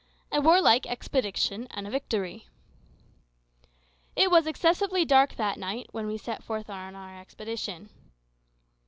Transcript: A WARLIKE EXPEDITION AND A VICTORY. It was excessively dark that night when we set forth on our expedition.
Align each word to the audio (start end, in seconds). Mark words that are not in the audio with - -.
A 0.31 0.41
WARLIKE 0.41 0.87
EXPEDITION 0.87 1.67
AND 1.69 1.85
A 1.85 1.91
VICTORY. 1.91 2.47
It 4.15 4.31
was 4.31 4.47
excessively 4.47 5.05
dark 5.05 5.35
that 5.35 5.57
night 5.59 5.89
when 5.91 6.07
we 6.07 6.17
set 6.17 6.41
forth 6.43 6.71
on 6.71 6.95
our 6.95 7.19
expedition. 7.21 7.91